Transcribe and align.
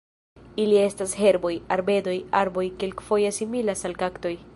Ili 0.61 0.77
estas 0.83 1.11
herboj, 1.23 1.51
arbedoj, 1.75 2.15
arboj, 2.41 2.65
kelkfoje 2.85 3.33
similas 3.41 3.85
al 3.91 3.95
kaktoj. 4.05 4.35